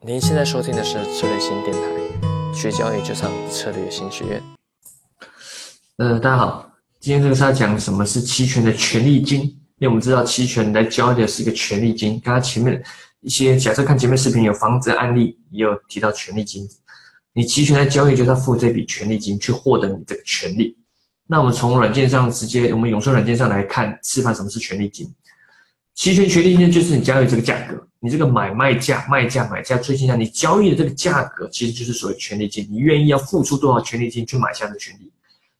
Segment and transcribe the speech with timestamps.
[0.00, 4.40] 您现在收听的是策略新电台，学交易就上策略新学院。
[5.96, 12.12] 呃，大家好，今天这个是要讲什么是期权的权利金，因为我们知道期权来交易的是一个权利金。
[12.20, 12.80] 刚刚前面
[13.22, 16.64] 一些假设看前面视频有房子案例，也有提到权利金。
[17.32, 20.78] 你期权来交易就是要付这笔权利金去获得你这个权利。
[21.26, 25.12] 那我们从软件上直接，我们永顺软件上来看示范什么是权利金。
[25.96, 27.87] 期权权利金就是你交易这个价格。
[28.00, 32.66] 你这个买卖价、卖价、买价、最近价，你交易的这个价格其实就是所谓权利金。
[32.70, 35.10] 你愿意要付出多少权利金去买下的权利？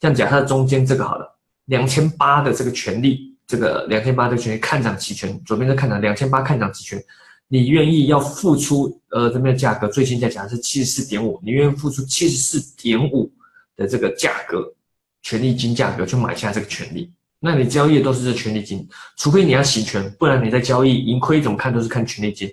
[0.00, 7.02] 这样讲，它的中间这个好了，两千八的这个权利，这个两千八的权利看涨期权，左边是看涨两千八看涨期权，
[7.46, 13.30] 你愿意要付出呃这边的价格最新价假设是七十四点五，你愿意付出七十四点五
[13.76, 14.74] 的这个价格
[15.22, 17.12] 权利金价格去买下这个权利？
[17.44, 22.50] 那你交易的都是这权利金，除非你要洗权，不然你在交易盈亏怎么看都是看权利金。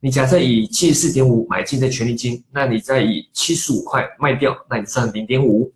[0.00, 5.72] 你假设以七十四点五买进的权利金，那你再以七十五块卖掉，那你算零点五，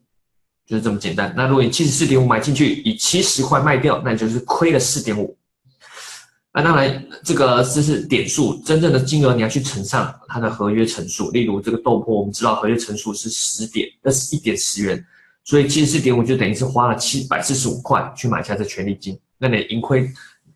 [0.66, 1.32] 就是这么简单。
[1.36, 5.38] 那如果你七十四点五买进去，以七十块卖掉，那你就是亏了四点五。
[6.52, 11.30] 那当然，这个这是点数，真正的金额你要去乘上它的合约乘数。
[11.30, 15.06] 例如这个豆粕，我们知道合约乘数是十点，那是一点十元。
[15.46, 20.10] 所以七十四点五就等于是花了七百四十五块去买下这权利金，那你盈亏，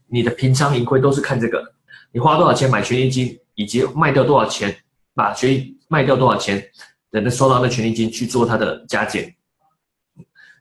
[0.09, 1.63] 你的平仓盈亏都是看这个，
[2.11, 4.77] 你花多少钱买权利金，以及卖掉多少钱，
[5.15, 6.61] 把权利卖掉多少钱，
[7.09, 9.33] 等着收到那权利金去做它的加减。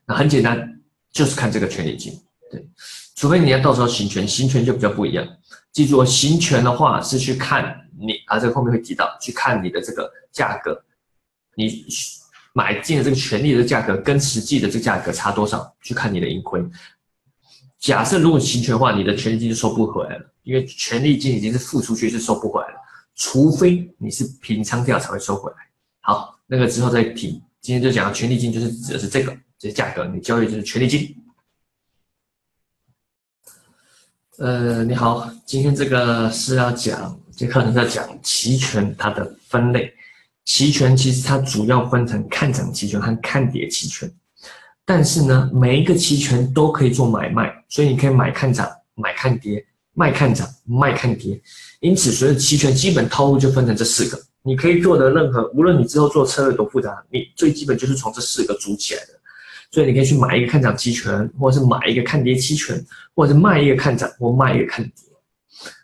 [0.06, 0.80] 那很简单，
[1.12, 2.14] 就是看这个权利金，
[2.52, 2.64] 对，
[3.16, 5.28] 除非你要到时候行权，行权就比较不一样。
[5.72, 10.80] 记住，行权的话是去看你啊，这个后面会提到，去看你的这个价格，
[11.56, 11.88] 你。
[12.54, 15.74] 买进的这个权利的价格跟实际的这个价格差多少？
[15.82, 16.64] 去看你的盈亏。
[17.78, 22.76] 假设如果行权的话，你的权利金就收不回来了，因为权利金已经是付出去是收不回来了，
[23.16, 25.58] 除非你是平仓掉才会收回来。
[26.02, 27.42] 好，那个之后再提。
[27.62, 31.16] 今天就讲权利金就是指的是这个，这价格你交易就是权利金。
[34.38, 39.94] 呃，你好，今天这个是要讲，这课程在讲期权它的分类。
[40.46, 44.12] 期权其实它主要分成看涨期权和看跌期权，
[44.86, 49.64] 但是呢，每一个期权都可以做买卖，所以你可以买看涨，买看跌，
[49.94, 51.40] 卖看涨，卖看跌。
[51.82, 54.20] 因此，所有期权基本套路就分成这四个。
[54.42, 59.10] 你可以做的任何，无论你之后做策略多复杂，你最基本就是从这四个组起来的。
[59.72, 62.84] 所以你可以去买一个看涨期权，或者是买一个看跌期权，
[63.14, 64.94] 或者是卖一个看涨或卖一个看跌。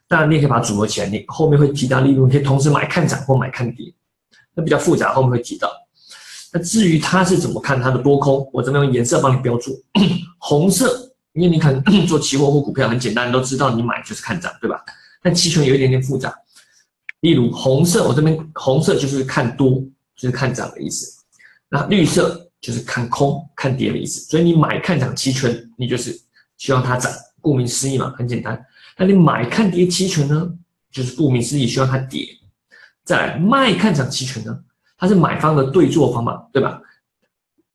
[0.08, 1.08] 当然，你也可以把它组合起来。
[1.08, 3.94] 你后面会提到，例如你可以同时买看涨或买看跌。
[4.56, 5.70] 那比较复杂，后面会提到。
[6.54, 9.78] 那至于它是怎么看它的多空，我这边用颜色帮你标注。
[10.40, 14.82] 红色，因为你可能 做期货或股票很简单，都知道你买就是看涨，对吧？
[15.22, 16.34] 但期权有一点点复杂。
[17.22, 19.84] 例如红色，我这边红色就是看多，
[20.16, 21.22] 就是看涨的意思。
[21.68, 24.22] 那绿色就是看空、看跌的意思。
[24.30, 26.18] 所以你买看涨期权，你就是
[26.58, 27.12] 希望它涨，
[27.42, 28.64] 顾名思义嘛，很简单。
[28.98, 30.50] 那你买看跌期权呢，
[30.92, 32.26] 就是顾名思义，希望它跌。
[33.06, 34.60] 再卖看涨期权呢，
[34.98, 36.82] 它是买方的对做方嘛，对吧？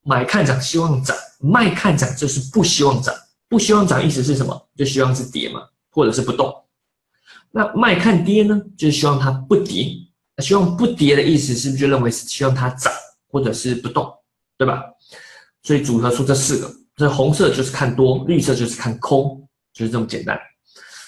[0.03, 3.15] 买看涨希望涨，卖看涨就是不希望涨，
[3.47, 4.67] 不希望涨意思是什么？
[4.75, 6.53] 就希望是跌嘛，或者是不动。
[7.51, 9.95] 那卖看跌呢，就是希望它不跌。
[10.39, 12.91] 希望不跌的意思是不是就认为是希望它涨，
[13.29, 14.11] 或者是不动，
[14.57, 14.83] 对吧？
[15.63, 20.37] 所以组合出这四个，这红色就是看多，绿色就是看空，就是这么简单。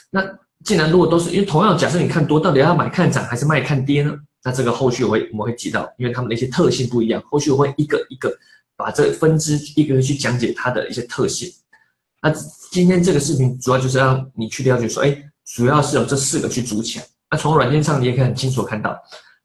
[0.10, 0.22] 那。
[0.64, 4.14] 既然如果都是因为同样假设你看多，到底要买看涨还是卖看跌呢？
[4.44, 8.30] 那这个后续我会我们会提到，因为他们的一些特性不一样，后续我会一个一个
[8.76, 11.50] 把这分支一个个去讲解它的一些特性。
[12.22, 12.30] 那
[12.72, 17.06] 今天这个视频主要就是让你去了解说，哎，主要是有这四个去组起来。
[17.32, 18.98] 那从软件上你也可以很清楚看到，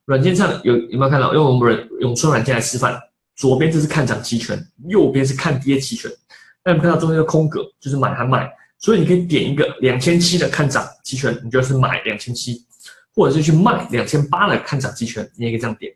[0.04, 1.32] 软件上有有没有看到？
[1.32, 2.96] 用我们永春软件来示范，
[3.36, 6.10] 左边这是看涨期权，右边是看跌期权。
[6.64, 8.50] 那我们看到中间的空格就是买和卖。
[8.78, 12.64] 所以你可以点一个两千七的看涨期权，你就是买两千七，
[13.14, 15.92] 或者是去卖两千八的看涨期权，你也可以这样点，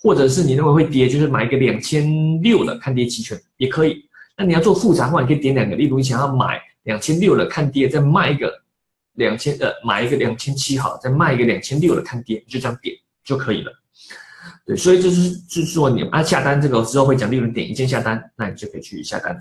[0.00, 4.04] 或者是你认为会跌，就是买一个两千六的看跌期权也可以。
[4.36, 8.52] 那你要做复杂的话，你可以点两个，例如你想要买两千六的看跌，再卖一个
[9.14, 12.94] 两千呃买一个两千七好，再卖一个两千六的看跌，就这样点
[13.24, 13.72] 就可以了。
[14.66, 19.40] 对，所以就是就是说你啊下单这个之后会讲，利润点一键下单，那你就可以去下单了。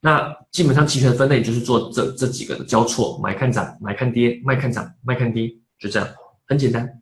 [0.00, 6.08] 那基本上期权分类就是做这这几个的交错，买看涨，买看跌，卖看涨，卖看跌，就这样，
[6.46, 7.00] 很简单。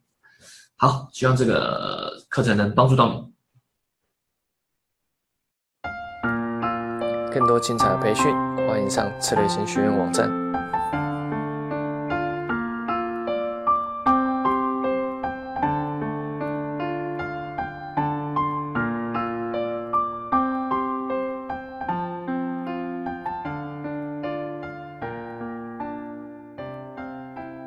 [0.76, 3.31] 好，希望这个课程能帮助到你。
[7.32, 8.25] 更多精彩的培训，
[8.67, 10.50] 欢迎上策略型学院网站。